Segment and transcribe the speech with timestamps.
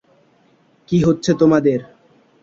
[0.89, 1.79] কী হচ্ছে তোমাদের?